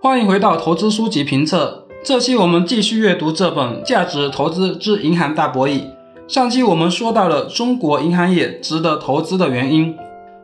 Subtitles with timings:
[0.00, 1.84] 欢迎回到投资书籍评测。
[2.04, 5.80] 这期我们继续阅读这本《价值投资之银行大博弈》。
[6.28, 9.96] 上期我们说到了中国银行业值得投资的原因，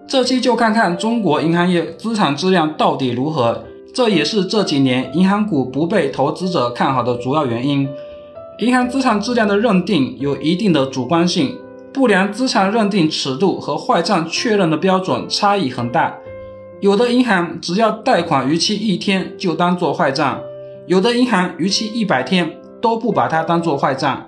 [0.08, 3.62] 这期就看看中国银行业资产质量到底如何。
[3.94, 7.88] 这也是这几年银行股不被投资者看好的主要原因。
[8.58, 11.56] 银行资产质量的认定有一定的主观性，
[11.92, 16.16] 不良资产认定尺度和坏账确认的标准差异很大。
[16.80, 20.40] 有的银行只要贷款逾期一天就当做坏账，
[20.86, 24.26] 有的银行逾期一百天都不把它当做坏账。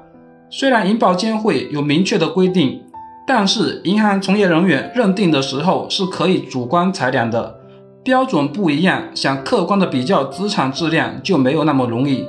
[0.48, 2.82] 虽然银保监会有明确的规定，
[3.26, 7.58] 但是银行从业人员认定的时候是可以主观裁量的，
[8.02, 12.24] 标准不一样，想客观的比较资产质量就没有那么容易。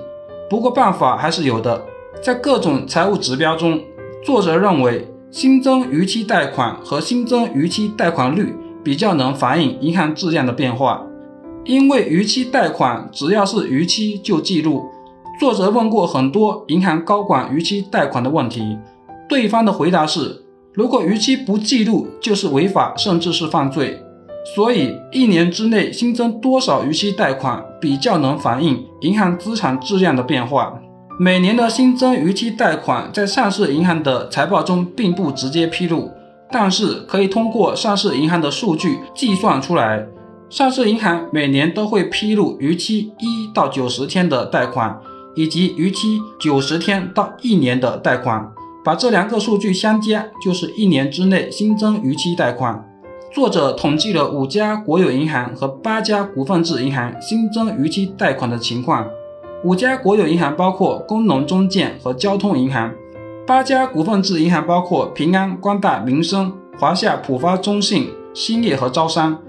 [0.50, 1.82] 不过办法还是有的，
[2.22, 3.80] 在各种财务指标中，
[4.26, 8.54] 作者认为新增逾期贷款和新增逾期贷款率。
[8.88, 11.06] 比较能反映银行质量的变化，
[11.66, 14.86] 因为逾期贷款只要是逾期就记录。
[15.38, 18.78] 作者问过很多银行高管逾期贷款的问题，
[19.28, 20.42] 对方的回答是：
[20.74, 24.00] 如果逾期不记录，就是违法，甚至是犯罪。
[24.56, 30.80] 所以一年之内新增多少逾期贷款，比较能反映银行资产质量的变化。
[31.20, 36.10] 每年的新增逾期贷款在上市银行的财报中并不直接披露。
[36.52, 40.08] 但是可以通过上市银行的数据计算出来。
[40.50, 44.98] 上市银行每年都会披露逾期一到九十天的贷款，
[45.36, 48.50] 以及逾期九十天到一年的贷款。
[48.84, 52.82] 把这两个数据相加，就是一年之内新增逾期贷款。
[53.36, 59.06] 作者统计了五家国有银行和八家股份制银行新增逾期贷款的情况。
[59.66, 62.94] 五家国有银行包括工农中建和交通银行。
[63.48, 69.40] 八家股份制银行包括平安、光大、民生、华夏、浦发、中信、兴业和招商。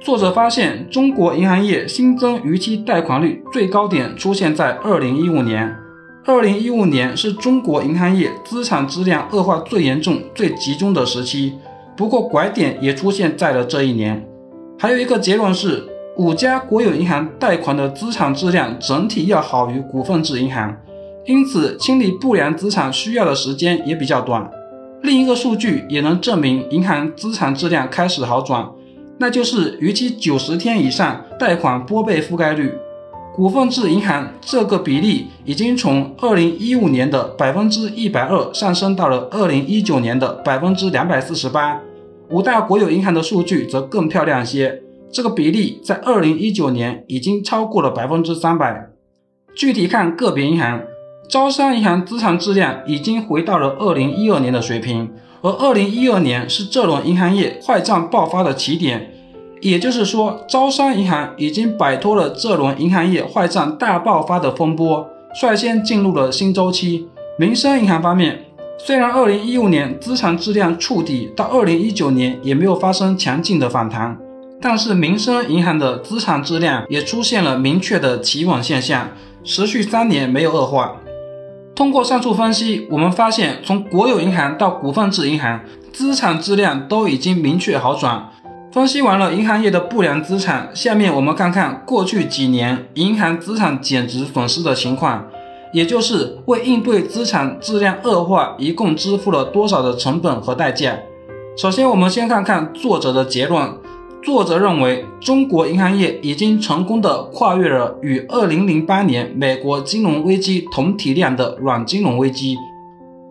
[0.00, 5.74] 作者发现，中国银行业新增逾期贷款率最高点出现在二零一五年。
[6.24, 11.54] 二零一五年是中国银行业资产质量恶化最严重、最集中的时期。
[11.96, 14.24] 不过，拐点也出现在了这一年。
[14.78, 15.84] 还有一个结论是，
[16.16, 20.76] 五家国有银行贷款的资产质量整体要好于股份制银行。
[21.26, 24.48] 因此，清理不良资产需要的时间也比较短。
[25.02, 28.68] 另一个数据也能证明银行资产质量开始好转，
[29.18, 32.72] 那就是逾期九十天以上贷款拨备覆盖率。
[33.34, 41.80] 股份制银行这个比例已经从二零一五年的百分之一百二上升到了二零一九年的百分之两百四十八。
[42.30, 44.80] 五大国有银行的数据则更漂亮些，
[45.12, 48.90] 这个比例在二零一九年已经超过了百分之三百。
[49.54, 50.80] 具体看个别银行。
[51.28, 55.10] 招商银行资产质量已经回到了二零一二年的水平，
[55.42, 59.12] 而二零一二年是这轮银行业坏账爆发的起点，
[59.60, 67.08] 也就是说，招商银行已经摆脱了这轮银行业坏账大爆发的风波，率先进入了新周期。
[67.38, 68.44] 民生银行方面，
[68.78, 74.16] 虽然二零一五年资产质量触底，到二零一九年也没有发生强劲的反弹，
[74.60, 79.08] 但是民生银行的资产质量也出现了明确的企稳现象，
[79.42, 80.96] 持续三年没有恶化。
[81.76, 85.60] 通过上述分析，我们发现，从国有银行到股份制银行，
[85.92, 88.30] 资产质量都已经明确好转。
[88.72, 95.26] 分析完了银行业的不良资产，下面我们看看过去几年银行资产减值损失的情况，
[95.70, 100.96] 也就是为应对资产质量恶化，一共支付了多少的成本和代价。
[101.58, 103.70] 首先，我们先看看作者的结论。
[104.26, 112.56] 作者认为，中国银行业已经成功的跨越了与2008年美国金融危机同体量的软金融危机。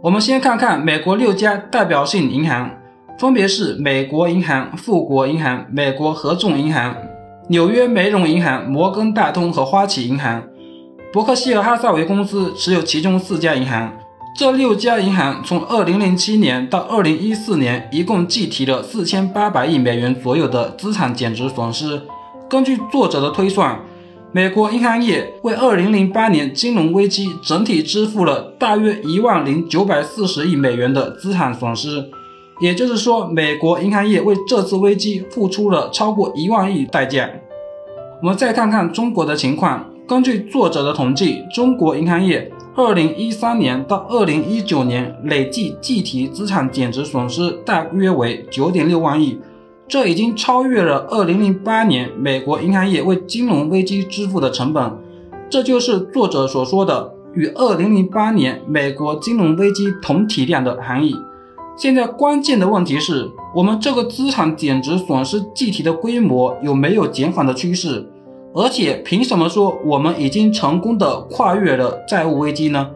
[0.02, 2.72] 我们先看看美国六家代表性银行，
[3.20, 6.96] 分别是美国银行、富国银行、美国合众银行、
[7.50, 10.42] 纽约梅隆银行、摩根大通和花旗银行。
[11.12, 13.92] 伯克希尔哈撒韦公司持有其中四家银行。
[14.38, 22.02] 这六家银行从2007年到2014年，一共计提了4800亿美元左右的资产减值损失。
[22.50, 23.80] 根据作者的推算，
[24.34, 32.10] 美国银行业为2008年金融危机整体支付了大约1万零940亿美元的资产损失。
[32.60, 37.30] 也就是说，美国银行业为这次危机付出了超过一万亿代价。
[38.22, 42.52] 我们再看看中国的情况，根据作者的统计，中国银行业。
[42.78, 49.40] 二零一三年到二零一九年累计计提资产减值损失大约为九点六万亿，
[49.88, 54.92] 这已经超越了二零零八年美国银行业为金融危机支付的成本。
[55.50, 61.16] 这就是作者所说的与二零零八年美国金融危机同体量的含义。
[61.78, 68.06] 现在关键的问题是我们这个资产减值损失计提的规模有没有减缓的趋势？
[68.58, 72.90] 而且凭什么说我们已经成功的跨越了债务危机呢？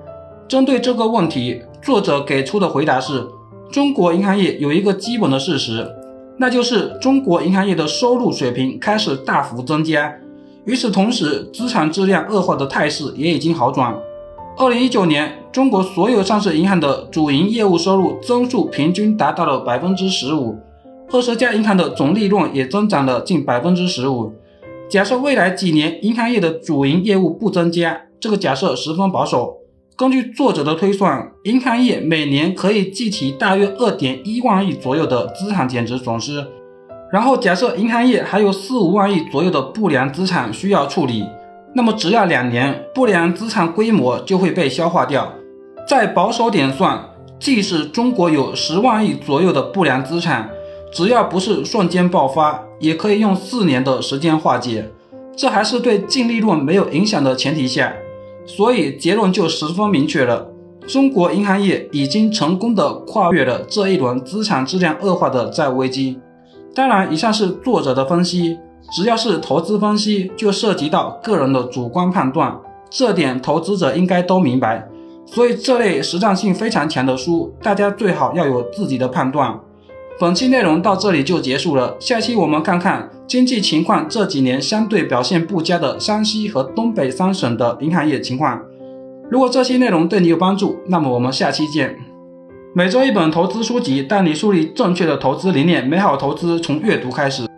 [0.47, 3.27] 针对这个问题，作者给出的回答是：
[3.69, 5.85] 中国银行业有一个基本的事实，
[6.37, 10.15] 那就是中国银行业的收入水平开始大幅增加。
[10.63, 13.93] 与此同时，资产质量恶化的态势也已经好转。
[14.57, 20.57] 二零一九年，中国所有上市银行的主营业务收入增速平均达到了百分之十五，
[21.11, 24.31] 二十家银行的总利润也增长了近百分之十五。
[24.89, 29.57] 假设未来几年银行业的主营业务不增加，这个假设十分保守。
[29.95, 36.43] 根据作者的推算，银行业每年可以计提大约二点一万亿左右的资产减值损失。
[37.11, 41.23] 然后假设银行业还有四五万亿左右的不良资产需要处理，
[41.75, 45.31] 那么只要两年，不良资产规模就会被消化掉。
[45.87, 46.99] 再保守点算，
[47.39, 50.49] 即使中国有十万亿左右的不良资产，
[50.91, 52.63] 只要不是瞬间爆发。
[52.79, 54.89] 也可以用四年的时间化解，
[55.35, 57.93] 这还是对净利润没有影响的前提下，
[58.45, 60.47] 所以结论就十分明确了：
[60.87, 66.21] 中国银行业已经成功的跨越了这一轮资产质量恶化的债务危机。
[66.73, 68.57] 当然，以上是作者的分析，
[68.93, 72.57] 只要是投资分析，就涉及到个人的主观判断，
[72.89, 74.87] 这点投资者应该都明白。
[75.25, 79.59] 所以这类实战性非常强的书，大家最好要有自己的判断。
[80.19, 88.61] 本期内容到这里就结束了，下期我们看看经济情况这几年相对表现不佳的山西和东北三省的银行业情况。
[89.31, 91.97] 如果这期内容对你有帮助，那么我们下期见。
[92.75, 97.48] 每周一本投资书籍，带你树立正确的投资理念，美好投资从阅读开始。